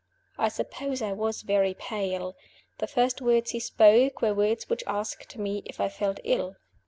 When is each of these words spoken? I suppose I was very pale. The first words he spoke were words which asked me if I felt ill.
I 0.35 0.49
suppose 0.49 1.03
I 1.03 1.11
was 1.13 1.43
very 1.43 1.75
pale. 1.75 2.35
The 2.79 2.87
first 2.87 3.21
words 3.21 3.51
he 3.51 3.59
spoke 3.59 4.23
were 4.23 4.33
words 4.33 4.67
which 4.67 4.83
asked 4.87 5.37
me 5.37 5.61
if 5.67 5.79
I 5.79 5.89
felt 5.89 6.19
ill. 6.23 6.55